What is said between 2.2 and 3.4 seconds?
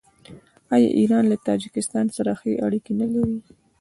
ښې اړیکې نلري؟